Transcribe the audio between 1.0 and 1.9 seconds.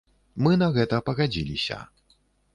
пагадзіліся.